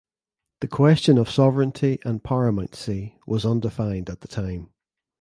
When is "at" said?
4.09-4.21